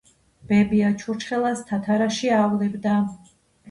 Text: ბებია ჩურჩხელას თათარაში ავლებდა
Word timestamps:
ბებია 0.51 0.87
ჩურჩხელას 1.03 1.63
თათარაში 1.71 2.35
ავლებდა 2.43 3.01